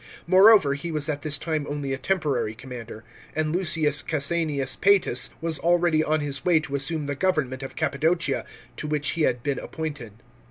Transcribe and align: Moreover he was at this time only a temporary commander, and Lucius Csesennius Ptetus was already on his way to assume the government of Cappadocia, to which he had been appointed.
Moreover 0.25 0.73
he 0.73 0.91
was 0.91 1.09
at 1.09 1.21
this 1.21 1.37
time 1.37 1.67
only 1.69 1.93
a 1.93 1.97
temporary 1.99 2.55
commander, 2.55 3.03
and 3.35 3.53
Lucius 3.55 4.01
Csesennius 4.01 4.75
Ptetus 4.75 5.29
was 5.41 5.59
already 5.59 6.03
on 6.03 6.21
his 6.21 6.43
way 6.43 6.59
to 6.61 6.73
assume 6.75 7.05
the 7.05 7.13
government 7.13 7.61
of 7.61 7.75
Cappadocia, 7.75 8.43
to 8.77 8.87
which 8.87 9.11
he 9.11 9.21
had 9.21 9.43
been 9.43 9.59
appointed. 9.59 10.13